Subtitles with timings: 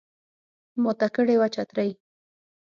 [0.81, 1.91] ماته کړي وه چترۍ